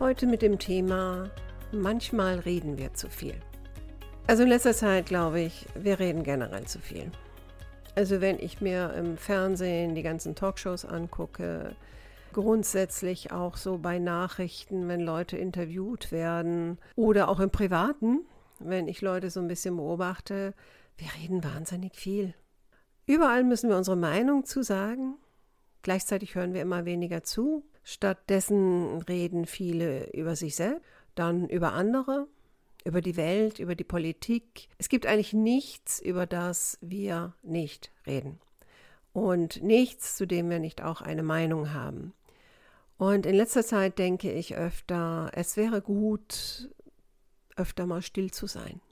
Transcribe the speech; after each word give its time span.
Heute 0.00 0.28
mit 0.28 0.42
dem 0.42 0.60
Thema 0.60 1.28
Manchmal 1.72 2.38
reden 2.38 2.78
wir 2.78 2.94
zu 2.94 3.10
viel. 3.10 3.34
Also 4.28 4.44
in 4.44 4.48
letzter 4.48 4.72
Zeit 4.72 5.06
glaube 5.06 5.40
ich, 5.40 5.66
wir 5.74 5.98
reden 5.98 6.22
generell 6.22 6.66
zu 6.66 6.78
viel. 6.78 7.10
Also 7.96 8.20
wenn 8.20 8.38
ich 8.38 8.60
mir 8.60 8.94
im 8.94 9.16
Fernsehen 9.16 9.96
die 9.96 10.04
ganzen 10.04 10.36
Talkshows 10.36 10.84
angucke, 10.84 11.74
grundsätzlich 12.32 13.32
auch 13.32 13.56
so 13.56 13.78
bei 13.78 13.98
Nachrichten, 13.98 14.86
wenn 14.86 15.00
Leute 15.00 15.36
interviewt 15.36 16.12
werden 16.12 16.78
oder 16.94 17.28
auch 17.28 17.40
im 17.40 17.50
Privaten, 17.50 18.20
wenn 18.60 18.86
ich 18.86 19.00
Leute 19.00 19.30
so 19.30 19.40
ein 19.40 19.48
bisschen 19.48 19.76
beobachte, 19.76 20.54
wir 20.96 21.08
reden 21.20 21.42
wahnsinnig 21.42 21.96
viel. 21.96 22.34
Überall 23.04 23.42
müssen 23.42 23.68
wir 23.68 23.76
unsere 23.76 23.96
Meinung 23.96 24.44
zu 24.44 24.62
sagen 24.62 25.16
Gleichzeitig 25.82 26.34
hören 26.34 26.54
wir 26.54 26.62
immer 26.62 26.84
weniger 26.84 27.22
zu. 27.22 27.64
Stattdessen 27.90 29.00
reden 29.00 29.46
viele 29.46 30.12
über 30.12 30.36
sich 30.36 30.56
selbst, 30.56 30.84
dann 31.14 31.48
über 31.48 31.72
andere, 31.72 32.28
über 32.84 33.00
die 33.00 33.16
Welt, 33.16 33.60
über 33.60 33.74
die 33.74 33.82
Politik. 33.82 34.68
Es 34.76 34.90
gibt 34.90 35.06
eigentlich 35.06 35.32
nichts, 35.32 35.98
über 35.98 36.26
das 36.26 36.76
wir 36.82 37.34
nicht 37.42 37.90
reden. 38.06 38.40
Und 39.14 39.62
nichts, 39.62 40.18
zu 40.18 40.26
dem 40.26 40.50
wir 40.50 40.58
nicht 40.58 40.82
auch 40.82 41.00
eine 41.00 41.22
Meinung 41.22 41.72
haben. 41.72 42.12
Und 42.98 43.24
in 43.24 43.34
letzter 43.34 43.64
Zeit 43.64 43.98
denke 43.98 44.32
ich 44.32 44.54
öfter, 44.54 45.30
es 45.32 45.56
wäre 45.56 45.80
gut, 45.80 46.68
öfter 47.56 47.86
mal 47.86 48.02
still 48.02 48.30
zu 48.30 48.46
sein. 48.46 48.82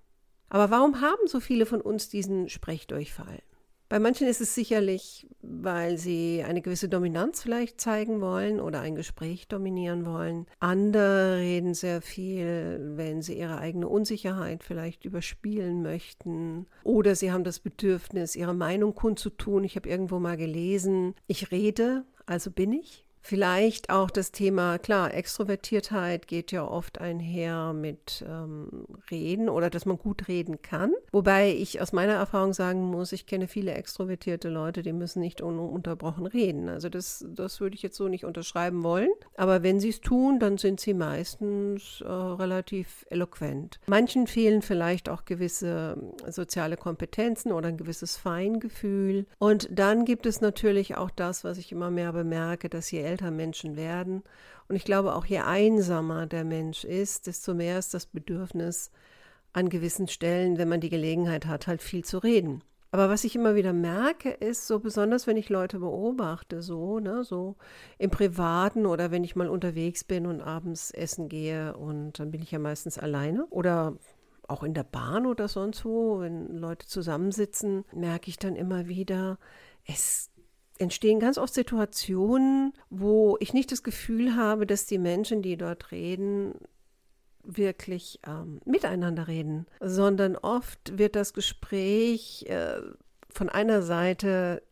Aber 0.49 0.71
warum 0.71 1.03
haben 1.03 1.27
so 1.27 1.41
viele 1.41 1.67
von 1.67 1.83
uns 1.83 2.09
diesen 2.09 2.49
Sprechdurchfall? 2.49 3.43
Bei 3.89 4.01
manchen 4.01 4.27
ist 4.27 4.41
es 4.41 4.55
sicherlich, 4.55 5.29
weil 5.43 5.97
sie 5.97 6.43
eine 6.45 6.61
gewisse 6.61 6.89
Dominanz 6.89 7.43
vielleicht 7.43 7.81
zeigen 7.81 8.21
wollen 8.21 8.61
oder 8.61 8.81
ein 8.81 8.97
Gespräch 8.97 9.47
dominieren 9.47 10.05
wollen. 10.05 10.47
Andere 10.59 11.39
reden 11.39 11.73
sehr 11.73 12.03
viel, 12.03 12.81
wenn 12.97 13.23
sie 13.23 13.39
ihre 13.39 13.59
eigene 13.59 13.89
Unsicherheit 13.89 14.65
vielleicht 14.65 15.05
überspielen 15.05 15.83
möchten. 15.83 16.67
Oder 16.83 17.15
sie 17.15 17.31
haben 17.31 17.45
das 17.45 17.61
Bedürfnis, 17.61 18.35
ihre 18.35 18.55
Meinung 18.55 18.95
kundzutun. 18.95 19.63
Ich 19.63 19.77
habe 19.77 19.89
irgendwo 19.89 20.19
mal 20.19 20.37
gelesen, 20.37 21.15
ich 21.29 21.53
rede, 21.53 22.05
also 22.27 22.51
bin 22.51 22.73
ich. 22.73 23.06
Vielleicht 23.29 23.91
auch 23.91 24.09
das 24.09 24.31
Thema, 24.31 24.79
klar, 24.79 25.13
Extrovertiertheit 25.13 26.29
geht 26.29 26.53
ja 26.53 26.65
oft 26.65 27.01
einher 27.01 27.73
mit 27.73 28.25
ähm, 28.25 28.87
Reden 29.11 29.49
oder 29.49 29.69
dass 29.69 29.85
man 29.85 29.99
gut 29.99 30.29
reden 30.29 30.63
kann. 30.63 30.93
Wobei 31.11 31.53
ich 31.53 31.81
aus 31.81 31.93
meiner 31.93 32.13
Erfahrung 32.13 32.53
sagen 32.53 32.85
muss, 32.85 33.11
ich 33.11 33.27
kenne 33.27 33.49
viele 33.49 33.75
extrovertierte 33.75 34.49
Leute, 34.49 34.83
die 34.83 34.93
müssen 34.93 35.19
nicht 35.19 35.41
ununterbrochen 35.41 36.27
reden. 36.27 36.69
Also 36.69 36.89
das, 36.89 37.25
das 37.29 37.61
würde 37.61 37.75
ich 37.75 37.83
jetzt 37.83 37.97
so 37.97 38.07
nicht 38.07 38.25
unterschreiben 38.25 38.85
wollen. 38.85 39.11
Aber 39.37 39.65
wenn 39.65 39.81
sie 39.81 39.89
es 39.89 40.01
tun, 40.01 40.39
dann 40.39 40.57
sind 40.57 40.79
sie 40.79 40.95
meistens 40.95 42.03
äh, 42.03 42.09
relativ 42.09 43.07
eloquent. 43.11 43.81
Manchen 43.89 44.29
fehlen 44.29 44.63
vielleicht 44.63 45.09
auch 45.09 45.25
gewisse 45.25 45.97
ähm, 45.99 46.33
soziale 46.33 46.77
Kompetenzen 46.77 47.51
oder 47.51 47.71
ein 47.71 47.77
gewisses 47.77 48.17
Feingefühl. 48.17 49.27
Und 49.41 49.69
dann 49.73 50.05
gibt 50.05 50.27
es 50.27 50.41
natürlich 50.41 50.97
auch 50.97 51.11
das, 51.11 51.43
was 51.43 51.59
ich 51.59 51.73
immer 51.73 51.91
mehr 51.91 52.13
bemerke, 52.13 52.69
dass 52.69 52.89
je 52.93 53.01
älter 53.01 53.16
älter 53.17 53.31
Menschen 53.31 53.77
werden. 53.77 54.23
Und 54.69 54.77
ich 54.77 54.85
glaube, 54.85 55.15
auch 55.15 55.25
je 55.25 55.39
einsamer 55.39 56.27
der 56.27 56.45
Mensch 56.45 56.85
ist, 56.85 57.27
desto 57.27 57.55
mehr 57.55 57.79
ist 57.79 57.95
das 57.95 58.07
Bedürfnis 58.07 58.91
an 59.53 59.71
gewissen 59.71 60.07
Stellen, 60.07 60.59
wenn 60.59 60.69
man 60.69 60.81
die 60.81 60.91
Gelegenheit 60.91 61.47
hat, 61.47 61.67
halt 61.67 61.81
viel 61.81 62.05
zu 62.05 62.19
reden. 62.19 62.63
Aber 62.91 63.09
was 63.09 63.25
ich 63.25 63.35
immer 63.35 63.55
wieder 63.55 63.73
merke, 63.73 64.31
ist 64.31 64.67
so 64.67 64.79
besonders, 64.81 65.27
wenn 65.27 65.37
ich 65.37 65.49
Leute 65.49 65.79
beobachte, 65.79 66.63
so, 66.63 66.99
ne, 66.99 67.25
so 67.25 67.57
im 67.99 68.11
Privaten 68.11 68.87
oder 68.87 69.11
wenn 69.11 69.25
ich 69.25 69.35
mal 69.35 69.49
unterwegs 69.49 70.05
bin 70.05 70.27
und 70.27 70.41
abends 70.41 70.91
essen 70.91 71.29
gehe 71.29 71.77
und 71.77 72.19
dann 72.19 72.31
bin 72.31 72.43
ich 72.43 72.51
ja 72.53 72.59
meistens 72.59 72.99
alleine 72.99 73.47
oder 73.47 73.97
auch 74.47 74.63
in 74.63 74.75
der 74.75 74.85
Bahn 74.85 75.27
oder 75.27 75.49
sonst 75.49 75.85
wo, 75.85 76.21
wenn 76.21 76.57
Leute 76.57 76.87
zusammensitzen, 76.87 77.85
merke 77.93 78.29
ich 78.29 78.39
dann 78.39 78.57
immer 78.57 78.87
wieder, 78.87 79.39
es 79.87 80.31
entstehen 80.77 81.21
ganz 81.21 81.39
oft 81.39 81.55
Situationen, 81.55 82.73
wo 82.91 83.37
ich 83.41 83.53
nicht 83.55 83.73
das 83.73 83.83
Gefühl 83.83 84.37
habe, 84.37 84.67
dass 84.67 84.87
die 84.87 84.99
Menschen, 84.99 85.43
die 85.43 85.57
dort 85.57 85.93
reden, 85.93 86.55
wirklich 87.43 88.21
ähm, 88.27 88.61
miteinander 88.65 89.29
reden, 89.29 89.67
sondern 89.81 90.37
oft 90.37 90.99
wird 90.99 91.17
das 91.17 91.33
Gespräch 91.33 92.47
äh, 92.49 92.81
von 93.31 93.49
einer 93.49 93.83
Seite 93.83 94.63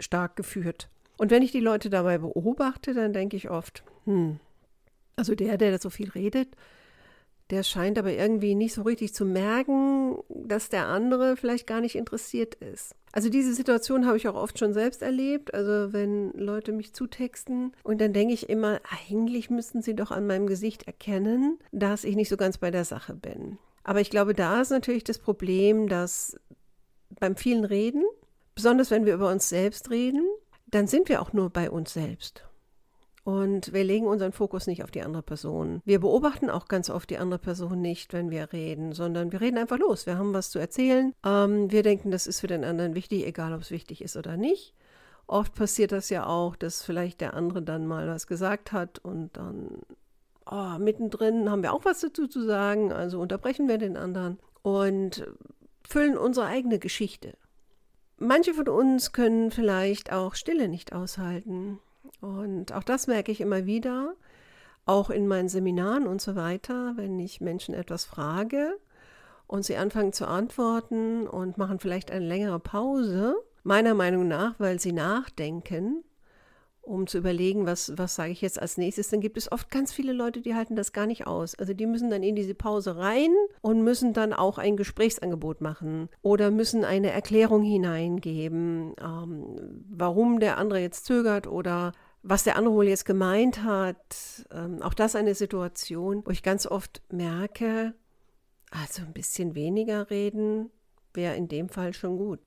stark 0.00 0.36
geführt. 0.36 0.88
Und 1.18 1.30
wenn 1.30 1.42
ich 1.42 1.52
die 1.52 1.60
Leute 1.60 1.90
dabei 1.90 2.18
beobachte, 2.18 2.94
dann 2.94 3.12
denke 3.12 3.36
ich 3.36 3.50
oft, 3.50 3.84
hm, 4.04 4.40
also 5.16 5.34
der, 5.34 5.58
der 5.58 5.78
so 5.78 5.90
viel 5.90 6.10
redet, 6.10 6.56
der 7.52 7.62
scheint 7.62 7.98
aber 7.98 8.12
irgendwie 8.12 8.54
nicht 8.54 8.72
so 8.72 8.80
richtig 8.80 9.12
zu 9.12 9.26
merken, 9.26 10.16
dass 10.30 10.70
der 10.70 10.86
andere 10.86 11.36
vielleicht 11.36 11.66
gar 11.66 11.82
nicht 11.82 11.96
interessiert 11.96 12.54
ist. 12.54 12.94
Also 13.12 13.28
diese 13.28 13.52
Situation 13.52 14.06
habe 14.06 14.16
ich 14.16 14.26
auch 14.26 14.34
oft 14.34 14.58
schon 14.58 14.72
selbst 14.72 15.02
erlebt. 15.02 15.52
Also 15.52 15.92
wenn 15.92 16.32
Leute 16.32 16.72
mich 16.72 16.94
zutexten 16.94 17.74
und 17.82 18.00
dann 18.00 18.14
denke 18.14 18.32
ich 18.32 18.48
immer, 18.48 18.80
eigentlich 19.06 19.50
müssten 19.50 19.82
sie 19.82 19.94
doch 19.94 20.10
an 20.10 20.26
meinem 20.26 20.46
Gesicht 20.46 20.86
erkennen, 20.86 21.58
dass 21.72 22.04
ich 22.04 22.16
nicht 22.16 22.30
so 22.30 22.38
ganz 22.38 22.56
bei 22.56 22.70
der 22.70 22.86
Sache 22.86 23.14
bin. 23.14 23.58
Aber 23.84 24.00
ich 24.00 24.08
glaube, 24.08 24.32
da 24.32 24.62
ist 24.62 24.70
natürlich 24.70 25.04
das 25.04 25.18
Problem, 25.18 25.88
dass 25.88 26.40
beim 27.20 27.36
vielen 27.36 27.64
Reden, 27.64 28.02
besonders 28.54 28.90
wenn 28.90 29.04
wir 29.04 29.12
über 29.12 29.30
uns 29.30 29.50
selbst 29.50 29.90
reden, 29.90 30.24
dann 30.68 30.86
sind 30.86 31.10
wir 31.10 31.20
auch 31.20 31.34
nur 31.34 31.50
bei 31.50 31.70
uns 31.70 31.92
selbst. 31.92 32.44
Und 33.24 33.72
wir 33.72 33.84
legen 33.84 34.06
unseren 34.06 34.32
Fokus 34.32 34.66
nicht 34.66 34.82
auf 34.82 34.90
die 34.90 35.02
andere 35.02 35.22
Person. 35.22 35.80
Wir 35.84 36.00
beobachten 36.00 36.50
auch 36.50 36.66
ganz 36.66 36.90
oft 36.90 37.08
die 37.08 37.18
andere 37.18 37.38
Person 37.38 37.80
nicht, 37.80 38.12
wenn 38.12 38.30
wir 38.30 38.52
reden, 38.52 38.92
sondern 38.92 39.30
wir 39.30 39.40
reden 39.40 39.58
einfach 39.58 39.78
los. 39.78 40.06
Wir 40.06 40.18
haben 40.18 40.34
was 40.34 40.50
zu 40.50 40.58
erzählen. 40.58 41.14
Ähm, 41.24 41.70
wir 41.70 41.84
denken, 41.84 42.10
das 42.10 42.26
ist 42.26 42.40
für 42.40 42.48
den 42.48 42.64
anderen 42.64 42.96
wichtig, 42.96 43.24
egal 43.24 43.52
ob 43.52 43.60
es 43.60 43.70
wichtig 43.70 44.02
ist 44.02 44.16
oder 44.16 44.36
nicht. 44.36 44.74
Oft 45.28 45.54
passiert 45.54 45.92
das 45.92 46.10
ja 46.10 46.26
auch, 46.26 46.56
dass 46.56 46.82
vielleicht 46.82 47.20
der 47.20 47.34
andere 47.34 47.62
dann 47.62 47.86
mal 47.86 48.08
was 48.08 48.26
gesagt 48.26 48.72
hat 48.72 48.98
und 48.98 49.36
dann 49.36 49.78
oh, 50.50 50.78
mittendrin 50.78 51.48
haben 51.48 51.62
wir 51.62 51.72
auch 51.72 51.84
was 51.84 52.00
dazu 52.00 52.26
zu 52.26 52.44
sagen. 52.44 52.92
Also 52.92 53.20
unterbrechen 53.20 53.68
wir 53.68 53.78
den 53.78 53.96
anderen 53.96 54.38
und 54.62 55.26
füllen 55.88 56.16
unsere 56.16 56.46
eigene 56.46 56.78
Geschichte. 56.78 57.36
Manche 58.18 58.54
von 58.54 58.68
uns 58.68 59.12
können 59.12 59.50
vielleicht 59.50 60.12
auch 60.12 60.34
Stille 60.34 60.68
nicht 60.68 60.92
aushalten. 60.92 61.78
Und 62.22 62.72
auch 62.72 62.84
das 62.84 63.08
merke 63.08 63.32
ich 63.32 63.40
immer 63.40 63.66
wieder, 63.66 64.14
auch 64.86 65.10
in 65.10 65.26
meinen 65.26 65.48
Seminaren 65.48 66.06
und 66.06 66.22
so 66.22 66.36
weiter, 66.36 66.92
wenn 66.96 67.18
ich 67.18 67.40
Menschen 67.40 67.74
etwas 67.74 68.04
frage 68.04 68.78
und 69.48 69.64
sie 69.64 69.76
anfangen 69.76 70.12
zu 70.12 70.26
antworten 70.26 71.26
und 71.26 71.58
machen 71.58 71.80
vielleicht 71.80 72.12
eine 72.12 72.26
längere 72.26 72.60
Pause, 72.60 73.34
meiner 73.64 73.94
Meinung 73.94 74.28
nach, 74.28 74.54
weil 74.58 74.78
sie 74.78 74.92
nachdenken, 74.92 76.04
um 76.80 77.06
zu 77.06 77.18
überlegen, 77.18 77.64
was, 77.64 77.96
was 77.96 78.16
sage 78.16 78.32
ich 78.32 78.40
jetzt 78.40 78.60
als 78.60 78.76
nächstes, 78.76 79.08
dann 79.08 79.20
gibt 79.20 79.36
es 79.36 79.50
oft 79.50 79.70
ganz 79.70 79.92
viele 79.92 80.12
Leute, 80.12 80.40
die 80.40 80.54
halten 80.54 80.74
das 80.74 80.92
gar 80.92 81.06
nicht 81.06 81.26
aus. 81.26 81.54
Also 81.54 81.74
die 81.74 81.86
müssen 81.86 82.10
dann 82.10 82.24
in 82.24 82.34
diese 82.34 82.54
Pause 82.54 82.96
rein 82.96 83.30
und 83.60 83.82
müssen 83.82 84.12
dann 84.12 84.32
auch 84.32 84.58
ein 84.58 84.76
Gesprächsangebot 84.76 85.60
machen 85.60 86.08
oder 86.22 86.50
müssen 86.50 86.84
eine 86.84 87.10
Erklärung 87.10 87.62
hineingeben, 87.62 88.94
ähm, 89.00 89.84
warum 89.90 90.40
der 90.40 90.58
andere 90.58 90.80
jetzt 90.80 91.06
zögert 91.06 91.46
oder 91.46 91.92
was 92.22 92.44
der 92.44 92.56
andere 92.56 92.74
wohl 92.74 92.88
jetzt 92.88 93.04
gemeint 93.04 93.62
hat. 93.64 94.46
Ähm, 94.52 94.82
auch 94.82 94.94
das 94.94 95.16
eine 95.16 95.34
Situation, 95.34 96.22
wo 96.24 96.30
ich 96.30 96.42
ganz 96.42 96.66
oft 96.66 97.02
merke, 97.10 97.94
also 98.70 99.02
ein 99.02 99.12
bisschen 99.12 99.54
weniger 99.54 100.10
reden 100.10 100.70
wäre 101.14 101.36
in 101.36 101.48
dem 101.48 101.68
Fall 101.68 101.92
schon 101.92 102.16
gut. 102.16 102.40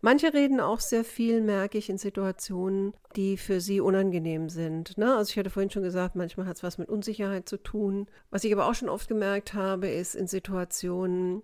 Manche 0.00 0.32
reden 0.32 0.60
auch 0.60 0.78
sehr 0.78 1.04
viel, 1.04 1.40
merke 1.40 1.76
ich, 1.76 1.90
in 1.90 1.98
Situationen, 1.98 2.94
die 3.16 3.36
für 3.36 3.60
sie 3.60 3.80
unangenehm 3.80 4.48
sind. 4.48 4.96
Ne? 4.96 5.16
Also 5.16 5.30
ich 5.30 5.38
hatte 5.38 5.50
vorhin 5.50 5.70
schon 5.70 5.82
gesagt, 5.82 6.14
manchmal 6.14 6.46
hat 6.46 6.56
es 6.56 6.62
was 6.62 6.78
mit 6.78 6.88
Unsicherheit 6.88 7.48
zu 7.48 7.60
tun. 7.60 8.06
Was 8.30 8.44
ich 8.44 8.52
aber 8.52 8.68
auch 8.68 8.74
schon 8.74 8.88
oft 8.88 9.08
gemerkt 9.08 9.54
habe, 9.54 9.88
ist 9.88 10.14
in 10.14 10.28
Situationen, 10.28 11.42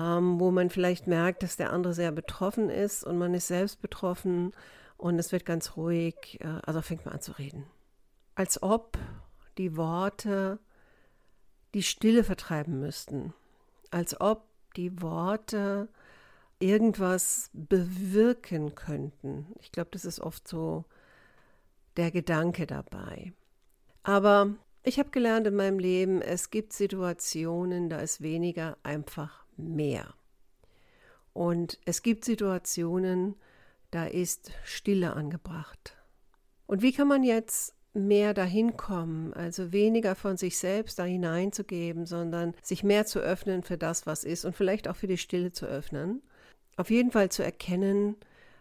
ähm, 0.00 0.40
wo 0.40 0.50
man 0.50 0.70
vielleicht 0.70 1.06
merkt, 1.06 1.44
dass 1.44 1.56
der 1.56 1.72
andere 1.72 1.94
sehr 1.94 2.10
betroffen 2.10 2.68
ist 2.68 3.04
und 3.04 3.16
man 3.16 3.32
ist 3.32 3.46
selbst 3.46 3.80
betroffen 3.80 4.52
und 4.96 5.18
es 5.18 5.32
wird 5.32 5.44
ganz 5.44 5.76
ruhig, 5.76 6.38
äh, 6.40 6.60
also 6.64 6.82
fängt 6.82 7.04
man 7.04 7.14
an 7.14 7.20
zu 7.20 7.32
reden. 7.32 7.66
Als 8.34 8.62
ob 8.62 8.98
die 9.58 9.76
Worte 9.76 10.58
die 11.74 11.82
Stille 11.82 12.24
vertreiben 12.24 12.80
müssten, 12.80 13.34
als 13.90 14.20
ob 14.20 14.46
die 14.76 15.00
Worte 15.02 15.88
irgendwas 16.58 17.50
bewirken 17.52 18.74
könnten. 18.74 19.46
Ich 19.60 19.72
glaube, 19.72 19.90
das 19.92 20.04
ist 20.04 20.20
oft 20.20 20.46
so 20.48 20.84
der 21.96 22.10
Gedanke 22.10 22.66
dabei. 22.66 23.32
Aber 24.02 24.54
ich 24.82 24.98
habe 24.98 25.10
gelernt 25.10 25.46
in 25.46 25.56
meinem 25.56 25.78
Leben, 25.78 26.22
es 26.22 26.50
gibt 26.50 26.72
Situationen, 26.72 27.88
da 27.88 28.00
ist 28.00 28.20
weniger 28.20 28.76
einfach 28.82 29.44
mehr. 29.56 30.14
Und 31.32 31.78
es 31.84 32.02
gibt 32.02 32.24
Situationen, 32.24 33.34
ist 34.02 34.50
Stille 34.64 35.14
angebracht. 35.14 35.96
Und 36.66 36.82
wie 36.82 36.92
kann 36.92 37.06
man 37.06 37.22
jetzt 37.22 37.74
mehr 37.92 38.34
dahin 38.34 38.76
kommen, 38.76 39.32
also 39.34 39.72
weniger 39.72 40.16
von 40.16 40.36
sich 40.36 40.58
selbst 40.58 40.98
da 40.98 41.04
hineinzugeben, 41.04 42.06
sondern 42.06 42.54
sich 42.60 42.82
mehr 42.82 43.06
zu 43.06 43.20
öffnen 43.20 43.62
für 43.62 43.78
das, 43.78 44.06
was 44.06 44.24
ist 44.24 44.44
und 44.44 44.56
vielleicht 44.56 44.88
auch 44.88 44.96
für 44.96 45.06
die 45.06 45.18
Stille 45.18 45.52
zu 45.52 45.66
öffnen? 45.66 46.22
Auf 46.76 46.90
jeden 46.90 47.12
Fall 47.12 47.28
zu 47.28 47.44
erkennen, 47.44 48.16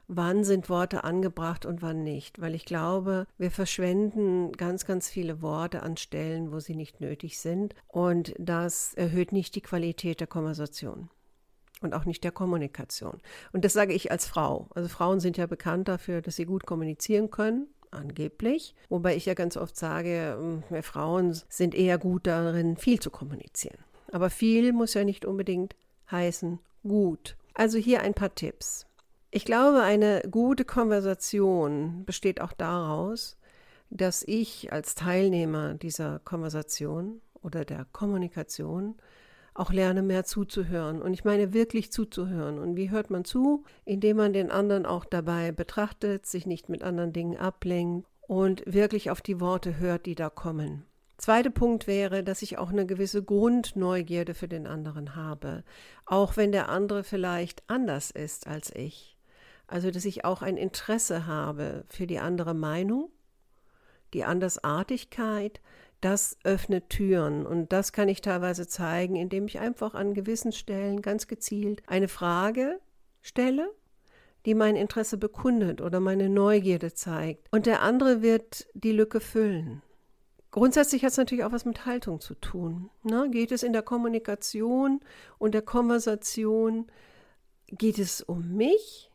wann 0.07 0.43
sind 0.43 0.69
Worte 0.69 1.03
angebracht 1.03 1.65
und 1.65 1.81
wann 1.81 2.03
nicht, 2.03 2.39
weil 2.39 2.53
ich 2.53 2.65
glaube, 2.65 3.25
wir 3.37 3.49
verschwenden 3.49 4.51
ganz, 4.51 4.85
ganz 4.85 5.09
viele 5.09 5.41
Worte 5.41 5.81
an 5.81 5.97
Stellen, 5.97 6.51
wo 6.51 6.59
sie 6.59 6.75
nicht 6.75 7.01
nötig 7.01 7.39
sind 7.39 7.73
und 7.87 8.35
das 8.37 8.93
erhöht 8.93 9.31
nicht 9.31 9.55
die 9.55 9.61
Qualität 9.61 10.19
der 10.19 10.27
Konversation 10.27 11.09
und 11.83 11.93
auch 11.93 12.05
nicht 12.05 12.23
der 12.23 12.31
Kommunikation. 12.31 13.19
Und 13.51 13.65
das 13.65 13.73
sage 13.73 13.93
ich 13.93 14.11
als 14.11 14.25
Frau. 14.25 14.67
Also 14.73 14.89
Frauen 14.89 15.19
sind 15.19 15.37
ja 15.37 15.45
bekannt 15.45 15.87
dafür, 15.87 16.21
dass 16.21 16.35
sie 16.35 16.45
gut 16.45 16.65
kommunizieren 16.65 17.29
können 17.29 17.67
angeblich. 17.91 18.75
Wobei 18.89 19.15
ich 19.15 19.25
ja 19.25 19.33
ganz 19.33 19.55
oft 19.55 19.77
sage, 19.77 20.37
ähm, 20.39 20.63
wir 20.69 20.83
Frauen 20.83 21.39
sind 21.49 21.75
eher 21.75 21.97
gut 21.97 22.27
darin, 22.27 22.75
viel 22.75 22.99
zu 22.99 23.09
kommunizieren. 23.09 23.77
Aber 24.11 24.29
viel 24.29 24.73
muss 24.73 24.93
ja 24.93 25.03
nicht 25.03 25.25
unbedingt 25.25 25.75
heißen 26.11 26.59
gut. 26.83 27.37
Also 27.53 27.77
hier 27.77 28.01
ein 28.01 28.13
paar 28.13 28.33
Tipps. 28.35 28.85
Ich 29.31 29.45
glaube, 29.45 29.81
eine 29.81 30.21
gute 30.29 30.65
Konversation 30.65 32.03
besteht 32.05 32.41
auch 32.41 32.53
daraus, 32.53 33.37
dass 33.89 34.23
ich 34.23 34.71
als 34.71 34.95
Teilnehmer 34.95 35.75
dieser 35.75 36.19
Konversation 36.19 37.21
oder 37.41 37.65
der 37.65 37.85
Kommunikation 37.91 38.95
auch 39.53 39.71
lerne, 39.71 40.01
mehr 40.01 40.23
zuzuhören. 40.23 41.01
Und 41.01 41.13
ich 41.13 41.23
meine 41.23 41.53
wirklich 41.53 41.91
zuzuhören. 41.91 42.59
Und 42.59 42.75
wie 42.75 42.89
hört 42.89 43.09
man 43.09 43.25
zu? 43.25 43.63
Indem 43.85 44.17
man 44.17 44.33
den 44.33 44.51
anderen 44.51 44.85
auch 44.85 45.05
dabei 45.05 45.51
betrachtet, 45.51 46.25
sich 46.25 46.45
nicht 46.45 46.69
mit 46.69 46.83
anderen 46.83 47.13
Dingen 47.13 47.37
ablenkt 47.37 48.07
und 48.27 48.63
wirklich 48.65 49.11
auf 49.11 49.21
die 49.21 49.39
Worte 49.39 49.77
hört, 49.77 50.05
die 50.05 50.15
da 50.15 50.29
kommen. 50.29 50.85
Zweiter 51.17 51.51
Punkt 51.51 51.87
wäre, 51.87 52.23
dass 52.23 52.41
ich 52.41 52.57
auch 52.57 52.69
eine 52.69 52.85
gewisse 52.85 53.23
Grundneugierde 53.23 54.33
für 54.33 54.47
den 54.47 54.67
anderen 54.67 55.15
habe, 55.15 55.63
auch 56.05 56.35
wenn 56.35 56.51
der 56.51 56.69
andere 56.69 57.03
vielleicht 57.03 57.63
anders 57.67 58.11
ist 58.11 58.47
als 58.47 58.75
ich. 58.75 59.17
Also, 59.67 59.91
dass 59.91 60.05
ich 60.05 60.25
auch 60.25 60.41
ein 60.41 60.57
Interesse 60.57 61.25
habe 61.25 61.85
für 61.87 62.07
die 62.07 62.19
andere 62.19 62.53
Meinung, 62.53 63.09
die 64.13 64.25
Andersartigkeit, 64.25 65.61
das 66.03 66.37
öffnet 66.43 66.89
Türen 66.89 67.45
und 67.45 67.71
das 67.71 67.93
kann 67.93 68.09
ich 68.09 68.21
teilweise 68.21 68.67
zeigen, 68.67 69.15
indem 69.15 69.45
ich 69.45 69.59
einfach 69.59 69.93
an 69.93 70.13
gewissen 70.13 70.51
Stellen 70.51 71.01
ganz 71.01 71.27
gezielt 71.27 71.81
eine 71.87 72.07
Frage 72.07 72.79
stelle, 73.21 73.71
die 74.45 74.55
mein 74.55 74.75
Interesse 74.75 75.17
bekundet 75.17 75.81
oder 75.81 75.99
meine 75.99 76.29
Neugierde 76.29 76.93
zeigt. 76.93 77.47
Und 77.51 77.65
der 77.65 77.81
andere 77.81 78.21
wird 78.21 78.67
die 78.73 78.91
Lücke 78.91 79.19
füllen. 79.19 79.81
Grundsätzlich 80.51 81.03
hat 81.03 81.11
es 81.11 81.17
natürlich 81.17 81.45
auch 81.45 81.51
was 81.51 81.65
mit 81.65 81.85
Haltung 81.85 82.19
zu 82.19 82.35
tun. 82.35 82.91
Ne? 83.03 83.29
Geht 83.31 83.51
es 83.51 83.63
in 83.63 83.73
der 83.73 83.81
Kommunikation 83.81 84.99
und 85.39 85.53
der 85.53 85.63
Konversation, 85.63 86.91
geht 87.67 87.97
es 87.97 88.21
um 88.21 88.53
mich 88.55 89.09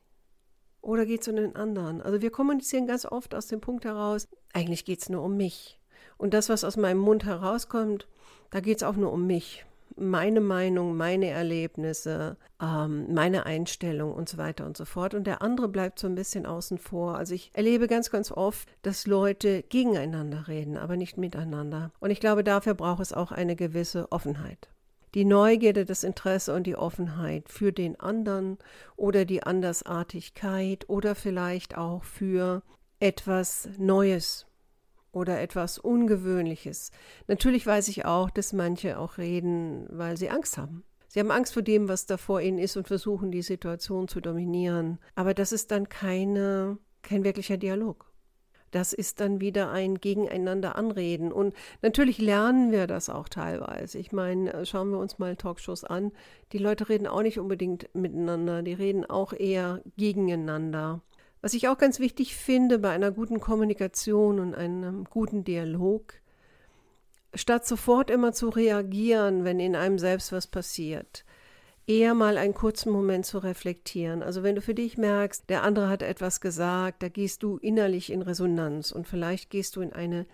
oder 0.81 1.07
geht 1.07 1.21
es 1.21 1.29
um 1.29 1.37
den 1.37 1.55
anderen? 1.55 2.03
Also 2.03 2.23
wir 2.23 2.31
kommunizieren 2.31 2.87
ganz 2.87 3.05
oft 3.05 3.35
aus 3.35 3.47
dem 3.47 3.61
Punkt 3.61 3.85
heraus, 3.85 4.27
eigentlich 4.53 4.85
geht 4.85 5.03
es 5.03 5.11
nur 5.11 5.23
um 5.23 5.37
mich. 5.37 5.78
Und 6.19 6.35
das, 6.35 6.49
was 6.49 6.65
aus 6.65 6.77
meinem 6.77 6.99
Mund 6.99 7.25
herauskommt, 7.25 8.07
da 8.51 8.61
geht 8.61 8.79
es 8.79 8.83
auch 8.83 8.97
nur 8.97 9.13
um 9.13 9.27
mich. 9.27 9.65
Meine 9.97 10.41
Meinung, 10.41 10.97
meine 10.97 11.29
Erlebnisse, 11.29 12.37
ähm, 12.63 13.13
meine 13.13 13.47
Einstellung 13.47 14.13
und 14.13 14.29
so 14.29 14.37
weiter 14.37 14.67
und 14.67 14.77
so 14.77 14.85
fort. 14.85 15.15
Und 15.15 15.27
der 15.27 15.43
andere 15.43 15.69
bleibt 15.69 15.99
so 15.99 16.07
ein 16.07 16.15
bisschen 16.15 16.47
außen 16.47 16.79
vor. 16.79 17.17
Also 17.17 17.35
ich 17.35 17.51
erlebe 17.55 17.89
ganz, 17.89 18.11
ganz 18.11 18.31
oft, 18.31 18.69
dass 18.83 19.07
Leute 19.07 19.63
gegeneinander 19.63 20.47
reden, 20.47 20.77
aber 20.77 20.97
nicht 20.97 21.17
miteinander. 21.17 21.91
Und 22.01 22.11
ich 22.11 22.21
glaube, 22.21 22.45
dafür 22.45 22.75
braucht 22.75 23.01
es 23.01 23.13
auch 23.13 23.33
eine 23.33 23.57
gewisse 23.57 24.13
Offenheit 24.13 24.69
die 25.15 25.25
Neugierde, 25.25 25.85
das 25.85 26.05
Interesse 26.05 26.55
und 26.55 26.67
die 26.67 26.77
Offenheit 26.77 27.49
für 27.49 27.73
den 27.73 27.99
anderen 27.99 28.59
oder 28.97 29.25
die 29.25 29.43
Andersartigkeit 29.43 30.89
oder 30.89 31.15
vielleicht 31.15 31.77
auch 31.77 32.05
für 32.05 32.63
etwas 33.01 33.69
Neues, 33.79 34.47
oder 35.19 35.41
etwas 35.41 35.79
Ungewöhnliches. 35.79 36.93
Natürlich 37.27 37.67
weiß 37.67 37.89
ich 37.89 38.05
auch, 38.05 38.31
dass 38.31 38.53
manche 38.53 38.99
auch 38.99 39.19
reden, 39.19 39.87
weil 39.91 40.17
sie 40.17 40.31
Angst 40.31 40.57
haben. 40.57 40.85
Sie 41.09 41.21
haben 41.21 41.31
Angst 41.31 41.55
vor 41.55 41.63
dem, 41.63 41.89
was 41.89 42.07
da 42.07 42.17
vor 42.17 42.41
ihnen 42.41 42.59
ist 42.59 42.77
und 42.77 42.87
versuchen, 42.87 43.31
die 43.31 43.43
Situation 43.43 44.09
zu 44.09 44.21
dominieren. 44.21 44.99
Aber 45.15 45.35
das 45.35 45.53
ist 45.53 45.71
dann 45.71 45.89
keine, 45.89 46.79
kein 47.03 47.25
wirklicher 47.25 47.57
Dialog. 47.57 48.09
Das 48.71 48.93
ist 48.93 49.21
dann 49.21 49.41
wieder 49.41 49.71
ein 49.71 49.97
Gegeneinander 49.97 50.77
anreden. 50.77 51.33
Und 51.33 51.55
natürlich 51.81 52.19
lernen 52.19 52.71
wir 52.71 52.87
das 52.87 53.09
auch 53.09 53.29
teilweise. 53.29 53.99
Ich 53.99 54.13
meine, 54.13 54.67
schauen 54.67 54.91
wir 54.91 54.99
uns 54.99 55.19
mal 55.19 55.37
Talkshows 55.37 55.85
an. 55.85 56.13
Die 56.53 56.59
Leute 56.59 56.89
reden 56.89 57.07
auch 57.07 57.23
nicht 57.23 57.39
unbedingt 57.39 57.89
miteinander, 57.95 58.63
die 58.63 58.75
reden 58.75 59.07
auch 59.07 59.33
eher 59.33 59.83
gegeneinander. 59.97 61.01
Was 61.41 61.55
ich 61.55 61.69
auch 61.69 61.79
ganz 61.79 62.01
wichtig 62.01 62.37
finde 62.37 62.79
bei 62.79 62.91
einer 62.91 63.13
guten 63.13 63.41
Kommunikation 63.41 64.41
und 64.41 64.55
einem 64.55 65.05
guten 65.05 65.45
Dialog, 65.45 66.15
statt 67.35 67.67
sofort 67.67 68.11
immer 68.11 68.33
zu 68.33 68.49
reagieren, 68.49 69.45
wenn 69.45 69.61
in 69.61 69.77
einem 69.77 69.99
selbst 69.99 70.33
was 70.33 70.47
passiert, 70.47 71.25
eher 71.87 72.15
mal 72.15 72.37
einen 72.37 72.55
kurzen 72.55 72.93
Moment 72.93 73.25
zu 73.25 73.39
reflektieren. 73.39 74.23
Also 74.23 74.43
wenn 74.43 74.57
du 74.57 74.61
für 74.61 74.75
dich 74.75 74.99
merkst, 74.99 75.49
der 75.49 75.63
andere 75.63 75.89
hat 75.89 76.03
etwas 76.03 76.41
gesagt, 76.41 77.03
da 77.03 77.09
gehst 77.09 77.43
du 77.43 77.57
innerlich 77.59 78.11
in 78.11 78.23
Resonanz 78.23 78.91
und 78.93 79.07
vielleicht 79.07 79.51
gehst 79.51 79.77
du 79.77 79.81
in 79.81 79.93
eine 79.93 80.27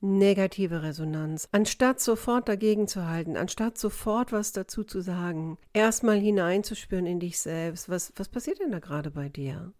negative 0.00 0.82
Resonanz. 0.82 1.48
Anstatt 1.52 2.00
sofort 2.00 2.48
dagegen 2.48 2.88
zu 2.88 3.06
halten, 3.06 3.36
anstatt 3.36 3.78
sofort 3.78 4.32
was 4.32 4.52
dazu 4.52 4.84
zu 4.84 5.00
sagen, 5.00 5.58
erstmal 5.72 6.18
hineinzuspüren 6.18 7.06
in 7.06 7.20
dich 7.20 7.38
selbst, 7.38 7.88
was, 7.88 8.12
was 8.16 8.28
passiert 8.28 8.60
denn 8.60 8.72
da 8.72 8.80
gerade 8.80 9.10
bei 9.10 9.28
dir? 9.28 9.72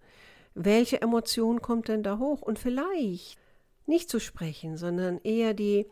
Welche 0.55 1.01
Emotion 1.01 1.63
kommt 1.63 1.89
denn 1.89 2.03
da 2.03 2.19
hoch? 2.19 2.43
Und 2.43 2.59
vielleicht 2.59 3.39
nicht 3.87 4.09
zu 4.09 4.21
sprechen, 4.21 4.77
sondern 4.77 5.19
eher 5.19 5.55
die 5.55 5.87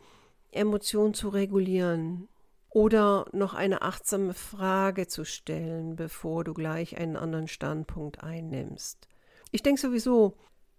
Emotion 0.51 1.13
zu 1.13 1.29
regulieren 1.29 2.27
oder 2.69 3.25
noch 3.33 3.53
eine 3.53 3.81
achtsame 3.81 4.33
Frage 4.33 5.07
zu 5.07 5.25
stellen, 5.25 5.95
bevor 5.95 6.43
du 6.43 6.53
gleich 6.53 6.97
einen 6.97 7.17
anderen 7.17 7.47
Standpunkt 7.47 8.23
einnimmst. 8.23 9.07
Ich 9.51 9.61
denke 9.61 9.81
sowieso, 9.81 10.37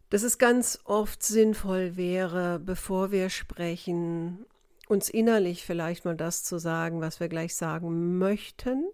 dass 0.09 0.23
es 0.23 0.39
ganz 0.39 0.81
oft 0.85 1.23
sinnvoll 1.23 1.97
wäre, 1.97 2.59
bevor 2.59 3.13
wir 3.13 3.31
sprechen, 3.31 4.47
uns 4.89 5.09
innerlich 5.09 5.65
vielleicht 5.65 6.05
mal 6.05 6.17
das 6.17 6.45
zu 6.45 6.59
sagen, 6.59 7.01
was 7.01 7.21
wir 7.21 7.29
gleich 7.29 7.55
sagen 7.55 8.19
möchten 8.19 8.85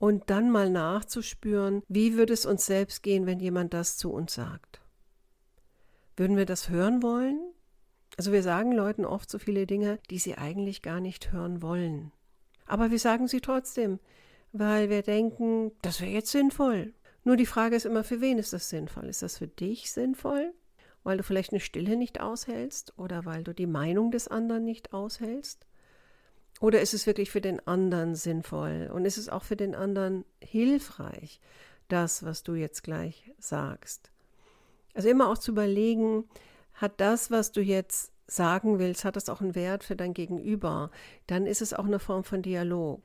und 0.00 0.30
dann 0.30 0.50
mal 0.50 0.70
nachzuspüren, 0.70 1.82
wie 1.86 2.16
würde 2.16 2.32
es 2.32 2.46
uns 2.46 2.64
selbst 2.64 3.02
gehen, 3.02 3.26
wenn 3.26 3.38
jemand 3.38 3.74
das 3.74 3.98
zu 3.98 4.10
uns 4.10 4.34
sagt. 4.34 4.80
Würden 6.16 6.38
wir 6.38 6.46
das 6.46 6.70
hören 6.70 7.02
wollen? 7.02 7.38
Also 8.16 8.32
wir 8.32 8.42
sagen 8.42 8.72
Leuten 8.72 9.04
oft 9.04 9.30
so 9.30 9.38
viele 9.38 9.66
Dinge, 9.66 9.98
die 10.08 10.18
sie 10.18 10.38
eigentlich 10.38 10.80
gar 10.80 11.00
nicht 11.00 11.32
hören 11.32 11.60
wollen. 11.60 12.12
Aber 12.66 12.90
wir 12.90 12.98
sagen 12.98 13.28
sie 13.28 13.42
trotzdem, 13.42 14.00
weil 14.52 14.88
wir 14.88 15.02
denken, 15.02 15.72
das 15.82 16.00
wäre 16.00 16.10
jetzt 16.10 16.30
sinnvoll. 16.30 16.94
Nur 17.22 17.36
die 17.36 17.46
Frage 17.46 17.76
ist 17.76 17.84
immer, 17.84 18.02
für 18.02 18.22
wen 18.22 18.38
ist 18.38 18.54
das 18.54 18.70
sinnvoll? 18.70 19.04
Ist 19.04 19.20
das 19.20 19.36
für 19.36 19.48
dich 19.48 19.92
sinnvoll? 19.92 20.54
Weil 21.02 21.18
du 21.18 21.22
vielleicht 21.22 21.52
eine 21.52 21.60
Stille 21.60 21.96
nicht 21.98 22.20
aushältst 22.20 22.98
oder 22.98 23.26
weil 23.26 23.44
du 23.44 23.52
die 23.52 23.66
Meinung 23.66 24.10
des 24.10 24.28
anderen 24.28 24.64
nicht 24.64 24.94
aushältst? 24.94 25.66
Oder 26.60 26.82
ist 26.82 26.94
es 26.94 27.06
wirklich 27.06 27.30
für 27.30 27.40
den 27.40 27.66
anderen 27.66 28.14
sinnvoll? 28.14 28.90
Und 28.92 29.06
ist 29.06 29.16
es 29.16 29.28
auch 29.28 29.42
für 29.42 29.56
den 29.56 29.74
anderen 29.74 30.24
hilfreich, 30.40 31.40
das, 31.88 32.22
was 32.22 32.42
du 32.42 32.54
jetzt 32.54 32.82
gleich 32.82 33.32
sagst? 33.38 34.12
Also 34.94 35.08
immer 35.08 35.28
auch 35.28 35.38
zu 35.38 35.52
überlegen, 35.52 36.24
hat 36.74 37.00
das, 37.00 37.30
was 37.30 37.50
du 37.52 37.62
jetzt 37.62 38.12
sagen 38.26 38.78
willst, 38.78 39.04
hat 39.04 39.16
das 39.16 39.28
auch 39.28 39.40
einen 39.40 39.54
Wert 39.54 39.84
für 39.84 39.96
dein 39.96 40.12
Gegenüber? 40.12 40.90
Dann 41.26 41.46
ist 41.46 41.62
es 41.62 41.72
auch 41.72 41.86
eine 41.86 41.98
Form 41.98 42.24
von 42.24 42.42
Dialog. 42.42 43.02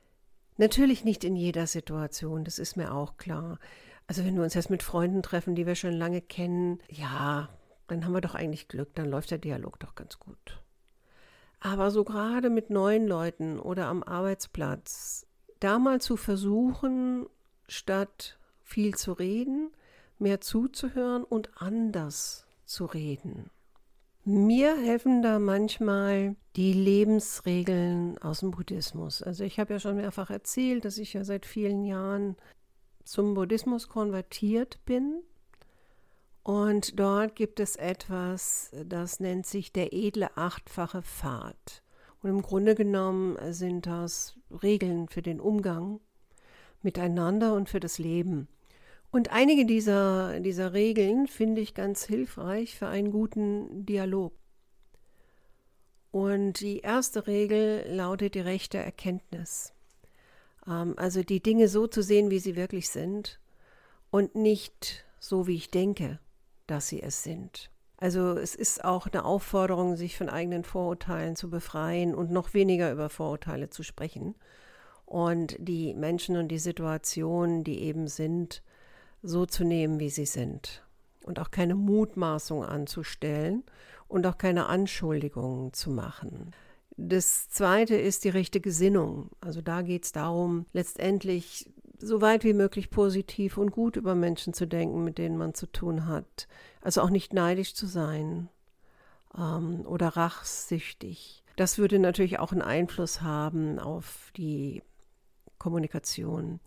Natürlich 0.58 1.04
nicht 1.04 1.24
in 1.24 1.34
jeder 1.34 1.66
Situation, 1.66 2.44
das 2.44 2.58
ist 2.58 2.76
mir 2.76 2.94
auch 2.94 3.16
klar. 3.16 3.58
Also 4.06 4.24
wenn 4.24 4.36
wir 4.36 4.42
uns 4.42 4.54
jetzt 4.54 4.70
mit 4.70 4.82
Freunden 4.82 5.22
treffen, 5.22 5.54
die 5.54 5.66
wir 5.66 5.74
schon 5.74 5.92
lange 5.92 6.20
kennen, 6.20 6.80
ja, 6.88 7.48
dann 7.88 8.04
haben 8.04 8.12
wir 8.12 8.20
doch 8.20 8.34
eigentlich 8.34 8.68
Glück, 8.68 8.94
dann 8.94 9.08
läuft 9.08 9.30
der 9.30 9.38
Dialog 9.38 9.80
doch 9.80 9.94
ganz 9.94 10.18
gut. 10.18 10.62
Aber 11.60 11.90
so 11.90 12.04
gerade 12.04 12.50
mit 12.50 12.70
neuen 12.70 13.06
Leuten 13.06 13.58
oder 13.58 13.86
am 13.86 14.02
Arbeitsplatz, 14.02 15.26
da 15.60 15.78
mal 15.78 16.00
zu 16.00 16.16
versuchen, 16.16 17.26
statt 17.68 18.38
viel 18.62 18.94
zu 18.94 19.12
reden, 19.12 19.70
mehr 20.18 20.40
zuzuhören 20.40 21.24
und 21.24 21.50
anders 21.60 22.46
zu 22.64 22.84
reden. 22.84 23.50
Mir 24.24 24.76
helfen 24.76 25.22
da 25.22 25.38
manchmal 25.38 26.34
die 26.56 26.72
Lebensregeln 26.72 28.18
aus 28.18 28.40
dem 28.40 28.50
Buddhismus. 28.50 29.22
Also 29.22 29.44
ich 29.44 29.60
habe 29.60 29.74
ja 29.74 29.78
schon 29.78 29.96
mehrfach 29.96 30.30
erzählt, 30.30 30.84
dass 30.84 30.98
ich 30.98 31.12
ja 31.12 31.22
seit 31.22 31.46
vielen 31.46 31.84
Jahren 31.84 32.36
zum 33.04 33.34
Buddhismus 33.34 33.88
konvertiert 33.88 34.84
bin. 34.84 35.22
Und 36.46 37.00
dort 37.00 37.34
gibt 37.34 37.58
es 37.58 37.74
etwas, 37.74 38.70
das 38.84 39.18
nennt 39.18 39.46
sich 39.46 39.72
der 39.72 39.92
edle 39.92 40.36
achtfache 40.36 41.02
Pfad. 41.02 41.82
Und 42.22 42.30
im 42.30 42.40
Grunde 42.40 42.76
genommen 42.76 43.36
sind 43.52 43.86
das 43.86 44.36
Regeln 44.62 45.08
für 45.08 45.22
den 45.22 45.40
Umgang 45.40 45.98
miteinander 46.82 47.52
und 47.54 47.68
für 47.68 47.80
das 47.80 47.98
Leben. 47.98 48.46
Und 49.10 49.32
einige 49.32 49.66
dieser, 49.66 50.38
dieser 50.38 50.72
Regeln 50.72 51.26
finde 51.26 51.62
ich 51.62 51.74
ganz 51.74 52.04
hilfreich 52.04 52.78
für 52.78 52.86
einen 52.86 53.10
guten 53.10 53.84
Dialog. 53.84 54.32
Und 56.12 56.60
die 56.60 56.78
erste 56.78 57.26
Regel 57.26 57.84
lautet 57.88 58.36
die 58.36 58.40
rechte 58.40 58.78
Erkenntnis. 58.78 59.72
Ähm, 60.64 60.94
also 60.96 61.24
die 61.24 61.42
Dinge 61.42 61.66
so 61.66 61.88
zu 61.88 62.02
sehen, 62.02 62.30
wie 62.30 62.38
sie 62.38 62.54
wirklich 62.54 62.88
sind 62.88 63.40
und 64.12 64.36
nicht 64.36 65.04
so, 65.18 65.48
wie 65.48 65.56
ich 65.56 65.72
denke, 65.72 66.20
dass 66.66 66.88
sie 66.88 67.02
es 67.02 67.22
sind. 67.22 67.70
Also 67.98 68.36
es 68.36 68.54
ist 68.54 68.84
auch 68.84 69.06
eine 69.06 69.24
Aufforderung, 69.24 69.96
sich 69.96 70.16
von 70.16 70.28
eigenen 70.28 70.64
Vorurteilen 70.64 71.34
zu 71.34 71.48
befreien 71.48 72.14
und 72.14 72.30
noch 72.30 72.52
weniger 72.52 72.92
über 72.92 73.08
Vorurteile 73.08 73.70
zu 73.70 73.82
sprechen 73.82 74.34
und 75.06 75.56
die 75.58 75.94
Menschen 75.94 76.36
und 76.36 76.48
die 76.48 76.58
Situationen, 76.58 77.64
die 77.64 77.80
eben 77.80 78.08
sind, 78.08 78.62
so 79.22 79.46
zu 79.46 79.64
nehmen, 79.64 79.98
wie 79.98 80.10
sie 80.10 80.26
sind. 80.26 80.82
Und 81.24 81.40
auch 81.40 81.50
keine 81.50 81.74
Mutmaßung 81.74 82.64
anzustellen 82.64 83.64
und 84.08 84.26
auch 84.26 84.36
keine 84.36 84.66
Anschuldigungen 84.66 85.72
zu 85.72 85.90
machen. 85.90 86.52
Das 86.96 87.48
zweite 87.48 87.96
ist 87.96 88.24
die 88.24 88.28
rechte 88.28 88.60
Gesinnung. 88.60 89.30
Also 89.40 89.60
da 89.60 89.82
geht 89.82 90.04
es 90.04 90.12
darum, 90.12 90.66
letztendlich 90.72 91.70
so 91.98 92.20
weit 92.20 92.44
wie 92.44 92.52
möglich 92.52 92.90
positiv 92.90 93.58
und 93.58 93.70
gut 93.70 93.96
über 93.96 94.14
Menschen 94.14 94.52
zu 94.52 94.66
denken, 94.66 95.04
mit 95.04 95.18
denen 95.18 95.36
man 95.36 95.54
zu 95.54 95.66
tun 95.66 96.06
hat. 96.06 96.48
Also 96.80 97.02
auch 97.02 97.10
nicht 97.10 97.32
neidisch 97.32 97.74
zu 97.74 97.86
sein 97.86 98.48
ähm, 99.36 99.84
oder 99.86 100.08
rachsüchtig. 100.08 101.42
Das 101.56 101.78
würde 101.78 101.98
natürlich 101.98 102.38
auch 102.38 102.52
einen 102.52 102.62
Einfluss 102.62 103.22
haben 103.22 103.78
auf 103.78 104.30
die 104.36 104.82
Kommunikation. 105.58 106.60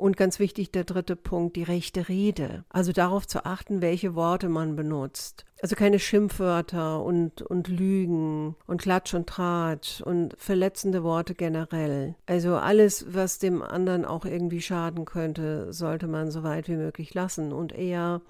Und 0.00 0.16
ganz 0.16 0.38
wichtig, 0.38 0.70
der 0.72 0.84
dritte 0.84 1.14
Punkt, 1.14 1.56
die 1.56 1.62
rechte 1.62 2.08
Rede. 2.08 2.64
Also 2.70 2.90
darauf 2.90 3.26
zu 3.26 3.44
achten, 3.44 3.82
welche 3.82 4.14
Worte 4.14 4.48
man 4.48 4.74
benutzt. 4.74 5.44
Also 5.60 5.76
keine 5.76 5.98
Schimpfwörter 5.98 7.02
und, 7.04 7.42
und 7.42 7.68
Lügen 7.68 8.56
und 8.66 8.80
Klatsch 8.80 9.12
und 9.12 9.26
Tratsch 9.26 10.00
und 10.00 10.34
verletzende 10.38 11.04
Worte 11.04 11.34
generell. 11.34 12.14
Also 12.24 12.56
alles, 12.56 13.12
was 13.12 13.38
dem 13.38 13.60
anderen 13.60 14.06
auch 14.06 14.24
irgendwie 14.24 14.62
schaden 14.62 15.04
könnte, 15.04 15.70
sollte 15.70 16.06
man 16.06 16.30
so 16.30 16.42
weit 16.44 16.66
wie 16.68 16.76
möglich 16.76 17.12
lassen 17.12 17.52
und 17.52 17.72
eher 17.72 18.22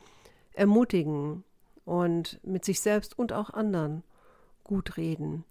ermutigen 0.54 1.44
und 1.84 2.40
mit 2.42 2.64
sich 2.64 2.80
selbst 2.80 3.16
und 3.16 3.32
auch 3.32 3.50
anderen 3.50 4.02
gut 4.64 4.96
reden. 4.96 5.44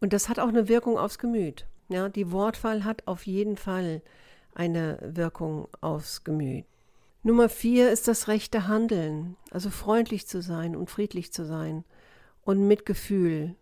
Und 0.00 0.12
das 0.12 0.28
hat 0.28 0.38
auch 0.38 0.46
eine 0.46 0.68
Wirkung 0.68 0.96
aufs 0.96 1.18
Gemüt. 1.18 1.66
Ja, 1.88 2.08
die 2.08 2.30
Wortwahl 2.30 2.84
hat 2.84 3.08
auf 3.08 3.26
jeden 3.26 3.56
Fall 3.56 4.00
eine 4.54 4.98
Wirkung 5.02 5.68
aufs 5.80 6.24
Gemüt. 6.24 6.64
Nummer 7.22 7.48
vier 7.48 7.90
ist 7.90 8.08
das 8.08 8.28
rechte 8.28 8.66
Handeln, 8.66 9.36
also 9.50 9.68
freundlich 9.70 10.26
zu 10.26 10.40
sein 10.40 10.74
und 10.74 10.88
friedlich 10.88 11.32
zu 11.32 11.44
sein 11.44 11.84
und 12.42 12.66
Mitgefühl 12.66 13.56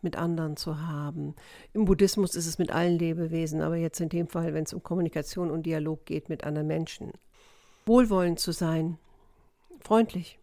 mit 0.00 0.16
anderen 0.16 0.56
zu 0.56 0.80
haben. 0.80 1.34
Im 1.72 1.84
Buddhismus 1.84 2.34
ist 2.34 2.46
es 2.46 2.58
mit 2.58 2.70
allen 2.70 2.98
Lebewesen, 2.98 3.60
aber 3.60 3.76
jetzt 3.76 4.00
in 4.00 4.08
dem 4.08 4.28
Fall, 4.28 4.54
wenn 4.54 4.64
es 4.64 4.72
um 4.72 4.82
Kommunikation 4.82 5.50
und 5.50 5.64
Dialog 5.64 6.06
geht 6.06 6.28
mit 6.28 6.44
anderen 6.44 6.66
Menschen. 6.66 7.12
Wohlwollend 7.86 8.38
zu 8.38 8.52
sein, 8.52 8.98
freundlich 9.80 10.38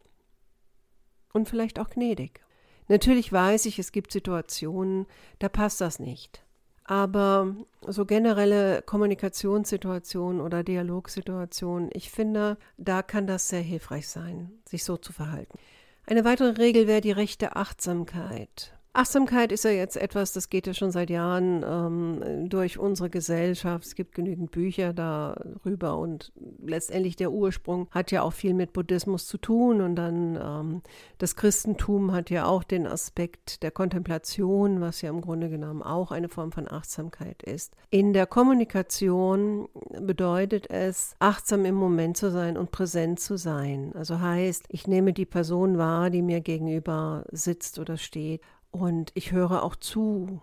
und 1.34 1.50
vielleicht 1.50 1.80
auch 1.80 1.90
gnädig. 1.90 2.42
Natürlich 2.88 3.32
weiß 3.32 3.66
ich, 3.66 3.80
es 3.80 3.92
gibt 3.92 4.12
Situationen, 4.12 5.08
da 5.40 5.50
passt 5.50 5.82
das 5.82 6.00
nicht. 6.00 6.44
Aber 6.92 7.56
so 7.88 8.06
generelle 8.06 8.82
Kommunikationssituationen 8.82 10.42
oder 10.42 10.62
Dialogsituationen, 10.62 11.90
ich 11.94 12.12
finde, 12.12 12.58
da 12.76 13.02
kann 13.02 13.28
das 13.28 13.48
sehr 13.48 13.62
hilfreich 13.62 14.10
sein, 14.10 14.52
sich 14.68 14.84
so 14.84 14.98
zu 14.98 15.14
verhalten. 15.14 15.58
Eine 16.06 16.26
weitere 16.26 16.50
Regel 16.50 16.88
wäre 16.88 17.00
die 17.00 17.14
rechte 17.14 17.56
Achtsamkeit. 17.56 18.78
Achtsamkeit 18.94 19.54
ist 19.54 19.64
ja 19.64 19.72
jetzt 19.72 19.96
etwas, 19.96 20.34
das 20.34 20.50
geht 20.50 20.68
ja 20.68 20.74
schon 20.74 20.92
seit 20.92 21.10
Jahren 21.10 21.64
ähm, 21.66 22.50
durch 22.50 22.78
unsere 22.78 23.10
Gesellschaft. 23.10 23.86
Es 23.86 23.96
gibt 23.96 24.14
genügend 24.14 24.52
Bücher 24.52 24.92
darüber 24.92 25.98
und 25.98 26.34
letztendlich 26.62 27.16
der 27.16 27.32
Ursprung 27.32 27.88
hat 27.92 28.12
ja 28.12 28.22
auch 28.22 28.34
viel 28.34 28.54
mit 28.54 28.74
Buddhismus 28.74 29.28
zu 29.28 29.38
tun 29.38 29.80
und 29.80 29.96
dann 29.96 30.36
ähm, 30.36 30.82
das 31.20 31.38
Christentum 31.38 32.12
hat 32.12 32.30
ja 32.30 32.46
auch 32.46 32.66
den 32.66 32.86
Aspekt 32.86 33.64
der 33.64 33.72
Kontemplation, 33.72 34.82
was 34.82 35.02
ja 35.02 35.10
im 35.10 35.22
Grunde 35.22 35.50
genommen 35.50 35.82
auch 35.82 36.12
eine 36.12 36.28
Form 36.28 36.52
von 36.52 36.70
Achtsamkeit 36.70 37.44
ist. 37.44 37.74
In 37.92 38.12
der 38.12 38.28
Kommunikation 38.28 39.70
bedeutet 40.02 40.70
es, 40.70 41.16
achtsam 41.20 41.64
im 41.64 41.76
Moment 41.76 42.18
zu 42.18 42.30
sein 42.30 42.58
und 42.58 42.72
präsent 42.72 43.22
zu 43.22 43.38
sein. 43.38 43.94
Also 43.96 44.20
heißt, 44.20 44.66
ich 44.68 44.86
nehme 44.86 45.14
die 45.14 45.26
Person 45.26 45.78
wahr, 45.78 46.10
die 46.10 46.22
mir 46.22 46.42
gegenüber 46.42 47.24
sitzt 47.32 47.80
oder 47.80 47.96
steht 47.96 48.42
und 48.72 49.12
ich 49.14 49.32
höre 49.32 49.64
auch 49.64 49.76
zu. 49.76 50.42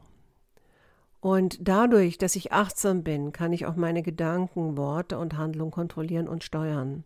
Und 1.20 1.58
dadurch, 1.66 2.18
dass 2.18 2.36
ich 2.36 2.52
achtsam 2.52 3.02
bin, 3.02 3.32
kann 3.32 3.52
ich 3.52 3.66
auch 3.66 3.74
meine 3.74 4.02
Gedanken, 4.02 4.76
Worte 4.76 5.18
und 5.18 5.36
Handlung 5.36 5.70
kontrollieren 5.70 6.28
und 6.28 6.44
steuern 6.44 7.04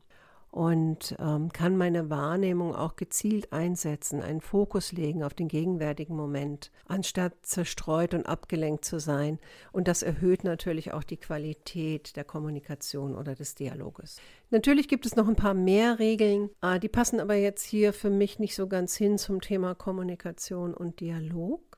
und 0.52 1.16
ähm, 1.18 1.50
kann 1.50 1.78
meine 1.78 2.10
Wahrnehmung 2.10 2.74
auch 2.76 2.94
gezielt 2.96 3.54
einsetzen, 3.54 4.20
einen 4.20 4.42
Fokus 4.42 4.92
legen 4.92 5.24
auf 5.24 5.32
den 5.32 5.48
gegenwärtigen 5.48 6.14
Moment, 6.14 6.70
anstatt 6.86 7.32
zerstreut 7.40 8.12
und 8.12 8.26
abgelenkt 8.26 8.84
zu 8.84 9.00
sein. 9.00 9.38
Und 9.72 9.88
das 9.88 10.02
erhöht 10.02 10.44
natürlich 10.44 10.92
auch 10.92 11.04
die 11.04 11.16
Qualität 11.16 12.16
der 12.16 12.24
Kommunikation 12.24 13.16
oder 13.16 13.34
des 13.34 13.54
Dialoges. 13.54 14.18
Natürlich 14.50 14.88
gibt 14.88 15.06
es 15.06 15.16
noch 15.16 15.26
ein 15.26 15.36
paar 15.36 15.54
mehr 15.54 15.98
Regeln, 15.98 16.50
äh, 16.60 16.78
die 16.78 16.90
passen 16.90 17.18
aber 17.18 17.34
jetzt 17.34 17.64
hier 17.64 17.94
für 17.94 18.10
mich 18.10 18.38
nicht 18.38 18.54
so 18.54 18.66
ganz 18.66 18.94
hin 18.94 19.16
zum 19.16 19.40
Thema 19.40 19.74
Kommunikation 19.74 20.74
und 20.74 21.00
Dialog. 21.00 21.71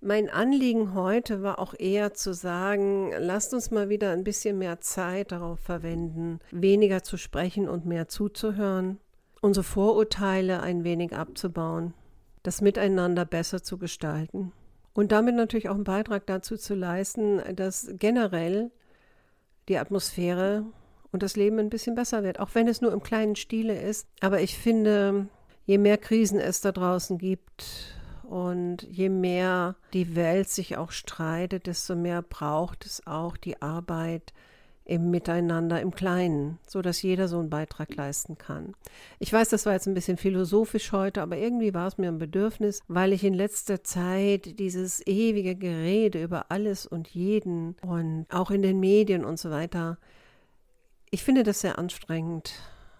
Mein 0.00 0.28
Anliegen 0.28 0.94
heute 0.94 1.42
war 1.42 1.58
auch 1.58 1.74
eher 1.76 2.12
zu 2.12 2.34
sagen, 2.34 3.12
lasst 3.18 3.54
uns 3.54 3.70
mal 3.70 3.88
wieder 3.88 4.10
ein 4.10 4.24
bisschen 4.24 4.58
mehr 4.58 4.80
Zeit 4.80 5.32
darauf 5.32 5.58
verwenden, 5.58 6.38
weniger 6.50 7.02
zu 7.02 7.16
sprechen 7.16 7.68
und 7.68 7.86
mehr 7.86 8.06
zuzuhören, 8.06 8.98
unsere 9.40 9.64
Vorurteile 9.64 10.62
ein 10.62 10.84
wenig 10.84 11.14
abzubauen, 11.14 11.94
das 12.42 12.60
Miteinander 12.60 13.24
besser 13.24 13.62
zu 13.62 13.78
gestalten 13.78 14.52
und 14.96 15.12
damit 15.12 15.34
natürlich 15.34 15.68
auch 15.68 15.74
einen 15.74 15.84
Beitrag 15.84 16.26
dazu 16.26 16.56
zu 16.56 16.74
leisten, 16.74 17.40
dass 17.54 17.88
generell 17.98 18.70
die 19.68 19.78
Atmosphäre 19.78 20.64
und 21.12 21.22
das 21.22 21.36
Leben 21.36 21.58
ein 21.58 21.70
bisschen 21.70 21.94
besser 21.94 22.22
wird, 22.22 22.40
auch 22.40 22.50
wenn 22.54 22.68
es 22.68 22.80
nur 22.80 22.92
im 22.92 23.02
kleinen 23.02 23.36
Stile 23.36 23.80
ist. 23.80 24.08
Aber 24.20 24.40
ich 24.40 24.56
finde, 24.56 25.28
je 25.64 25.78
mehr 25.78 25.98
Krisen 25.98 26.38
es 26.38 26.60
da 26.60 26.72
draußen 26.72 27.18
gibt, 27.18 27.95
und 28.28 28.82
je 28.82 29.08
mehr 29.08 29.76
die 29.92 30.16
Welt 30.16 30.48
sich 30.48 30.76
auch 30.76 30.90
streitet, 30.90 31.66
desto 31.66 31.94
mehr 31.94 32.22
braucht 32.22 32.84
es 32.86 33.06
auch 33.06 33.36
die 33.36 33.62
Arbeit 33.62 34.32
im 34.86 35.10
Miteinander 35.10 35.80
im 35.80 35.90
Kleinen, 35.90 36.58
so 36.66 36.80
dass 36.80 37.02
jeder 37.02 37.26
so 37.26 37.40
einen 37.40 37.50
Beitrag 37.50 37.94
leisten 37.96 38.38
kann. 38.38 38.74
Ich 39.18 39.32
weiß, 39.32 39.48
das 39.48 39.66
war 39.66 39.72
jetzt 39.72 39.88
ein 39.88 39.94
bisschen 39.94 40.16
philosophisch 40.16 40.92
heute, 40.92 41.22
aber 41.22 41.36
irgendwie 41.36 41.74
war 41.74 41.88
es 41.88 41.98
mir 41.98 42.08
ein 42.08 42.18
Bedürfnis, 42.18 42.80
weil 42.86 43.12
ich 43.12 43.24
in 43.24 43.34
letzter 43.34 43.82
Zeit 43.82 44.60
dieses 44.60 45.04
ewige 45.06 45.56
Gerede 45.56 46.22
über 46.22 46.46
alles 46.50 46.86
und 46.86 47.08
jeden 47.08 47.76
und 47.82 48.26
auch 48.30 48.52
in 48.52 48.62
den 48.62 48.78
Medien 48.78 49.24
und 49.24 49.40
so 49.40 49.50
weiter, 49.50 49.98
ich 51.10 51.24
finde 51.24 51.42
das 51.42 51.60
sehr 51.60 51.78
anstrengend. 51.78 52.52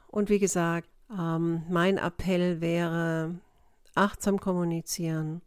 Und 0.09 0.29
wie 0.29 0.41
gesagt, 0.41 0.89
ähm, 1.17 1.63
mein 1.71 1.99
Appell 1.99 2.61
wäre, 2.61 3.37
achtsam 3.97 4.41
kommunizieren 4.41 5.43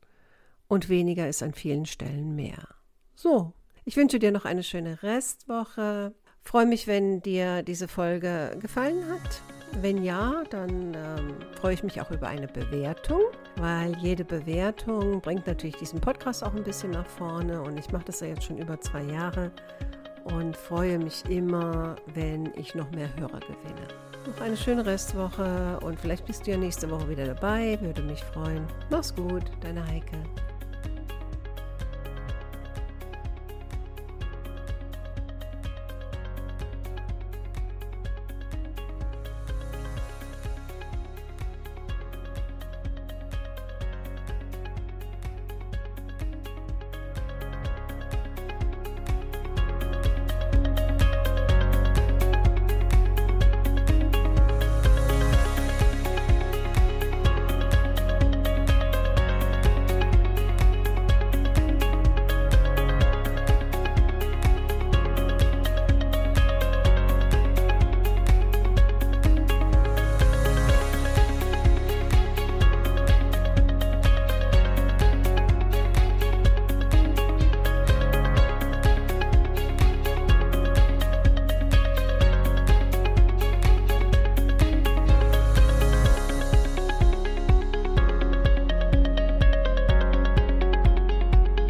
und 0.68 0.89
weniger 0.89 1.27
ist 1.27 1.44
an 1.44 1.53
vielen 1.53 1.86
Stellen 1.86 2.36
mehr. 2.36 2.68
So, 3.15 3.53
ich 3.86 3.98
wünsche 3.98 4.20
dir 4.20 4.32
noch 4.32 4.46
eine 4.46 4.63
schöne 4.63 5.01
Restwoche. 5.03 6.13
Freue 6.44 6.65
mich, 6.65 6.88
wenn 6.88 7.22
dir 7.22 7.63
diese 7.63 7.88
Folge 7.88 8.58
gefallen 8.62 9.03
hat 9.10 9.41
Wenn 9.82 10.03
ja, 10.03 10.44
dann 10.50 10.94
ähm, 10.96 11.36
freue 11.60 11.74
ich 11.74 11.84
mich 11.84 12.01
auch 12.01 12.10
über 12.12 12.27
eine 12.27 12.48
Bewertung, 12.48 13.22
weil 13.58 13.96
jede 13.98 14.25
Bewertung 14.25 15.22
bringt 15.22 15.46
natürlich 15.46 15.75
diesen 15.75 16.01
Podcast 16.01 16.44
auch 16.44 16.56
ein 16.56 16.63
bisschen 16.63 16.91
nach 16.91 17.06
vorne 17.06 17.62
und 17.62 17.77
ich 17.77 17.91
mache 17.91 18.06
das 18.06 18.22
ja 18.22 18.27
jetzt 18.27 18.46
schon 18.46 18.58
über 18.58 18.79
zwei 18.82 19.03
Jahre 19.03 19.51
und 20.24 20.58
freue 20.58 20.98
mich 20.98 21.24
immer, 21.29 21.98
wenn 22.13 22.51
ich 22.56 22.74
noch 22.74 22.89
mehr 22.91 23.15
Hörer 23.15 23.39
gewinne. 23.41 24.09
Noch 24.28 24.42
eine 24.42 24.58
schöne 24.58 24.86
Restwoche 24.86 25.80
und 25.82 26.00
vielleicht 26.00 26.26
bist 26.26 26.46
du 26.46 26.52
ja 26.52 26.58
nächste 26.58 26.90
Woche 26.90 27.10
wieder 27.10 27.26
dabei, 27.26 27.80
würde 27.82 28.02
mich 28.02 28.24
freuen. 28.24 28.68
Mach's 28.90 29.16
gut, 29.16 29.44
deine 29.62 29.86
Heike. 29.88 30.18